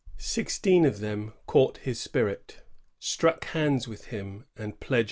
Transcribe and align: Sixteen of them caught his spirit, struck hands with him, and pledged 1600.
Sixteen 0.17 0.83
of 0.83 0.99
them 0.99 1.33
caught 1.45 1.77
his 1.77 1.99
spirit, 2.01 2.63
struck 2.97 3.45
hands 3.45 3.87
with 3.87 4.05
him, 4.05 4.45
and 4.57 4.79
pledged 4.79 4.97
1600. 4.97 4.97